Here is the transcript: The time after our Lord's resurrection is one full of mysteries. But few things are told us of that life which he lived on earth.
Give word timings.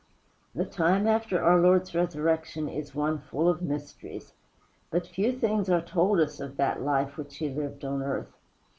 The 0.55 0.65
time 0.65 1.05
after 1.07 1.39
our 1.43 1.59
Lord's 1.59 1.93
resurrection 1.93 2.67
is 2.67 2.95
one 2.95 3.19
full 3.19 3.47
of 3.47 3.61
mysteries. 3.61 4.33
But 4.89 5.05
few 5.05 5.31
things 5.31 5.69
are 5.69 5.79
told 5.79 6.19
us 6.19 6.39
of 6.39 6.57
that 6.57 6.81
life 6.81 7.17
which 7.17 7.37
he 7.37 7.49
lived 7.49 7.85
on 7.85 8.01
earth. 8.01 8.35